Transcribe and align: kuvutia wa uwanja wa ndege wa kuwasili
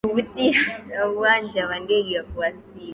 kuvutia 0.07 0.59
wa 1.01 1.09
uwanja 1.11 1.67
wa 1.67 1.79
ndege 1.79 2.17
wa 2.17 2.23
kuwasili 2.25 2.89